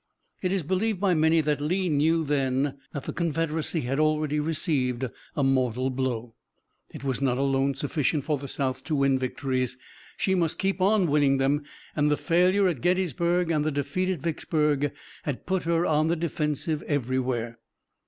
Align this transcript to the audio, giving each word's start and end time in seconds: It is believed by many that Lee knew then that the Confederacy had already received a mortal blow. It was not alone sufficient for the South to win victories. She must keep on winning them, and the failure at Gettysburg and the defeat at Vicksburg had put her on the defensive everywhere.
It 0.41 0.51
is 0.51 0.63
believed 0.63 0.99
by 0.99 1.13
many 1.13 1.41
that 1.41 1.61
Lee 1.61 1.87
knew 1.87 2.23
then 2.25 2.75
that 2.91 3.03
the 3.03 3.13
Confederacy 3.13 3.81
had 3.81 3.99
already 3.99 4.39
received 4.39 5.05
a 5.35 5.43
mortal 5.43 5.91
blow. 5.91 6.33
It 6.89 7.03
was 7.03 7.21
not 7.21 7.37
alone 7.37 7.75
sufficient 7.75 8.23
for 8.23 8.39
the 8.39 8.47
South 8.47 8.83
to 8.85 8.95
win 8.95 9.19
victories. 9.19 9.77
She 10.17 10.33
must 10.33 10.57
keep 10.57 10.81
on 10.81 11.05
winning 11.05 11.37
them, 11.37 11.65
and 11.95 12.09
the 12.09 12.17
failure 12.17 12.67
at 12.67 12.81
Gettysburg 12.81 13.51
and 13.51 13.63
the 13.63 13.69
defeat 13.69 14.09
at 14.09 14.21
Vicksburg 14.21 14.91
had 15.21 15.45
put 15.45 15.65
her 15.65 15.85
on 15.85 16.07
the 16.07 16.15
defensive 16.15 16.81
everywhere. 16.87 17.59